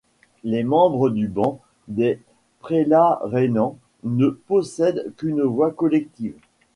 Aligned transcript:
Les 0.43 0.63
membres 0.63 1.11
du 1.11 1.27
banc 1.27 1.59
des 1.87 2.19
prélats 2.59 3.19
rhénans 3.21 3.77
ne 4.03 4.29
possèdent 4.29 5.13
qu'une 5.17 5.43
voix 5.43 5.69
collective. 5.69 6.33